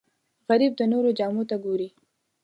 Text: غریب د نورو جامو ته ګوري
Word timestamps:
غریب 0.47 0.73
د 0.77 0.81
نورو 0.91 1.09
جامو 1.19 1.43
ته 1.49 1.55
ګوري 1.65 1.89